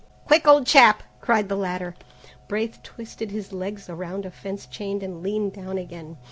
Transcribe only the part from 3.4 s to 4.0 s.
legs